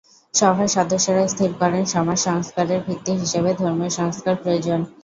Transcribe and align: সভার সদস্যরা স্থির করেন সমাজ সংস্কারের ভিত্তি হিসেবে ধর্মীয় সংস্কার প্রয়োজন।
সভার 0.33 0.69
সদস্যরা 0.69 1.23
স্থির 1.27 1.51
করেন 1.61 1.83
সমাজ 1.93 2.19
সংস্কারের 2.27 2.79
ভিত্তি 2.87 3.11
হিসেবে 3.21 3.49
ধর্মীয় 3.59 3.91
সংস্কার 3.99 4.33
প্রয়োজন। 4.43 4.79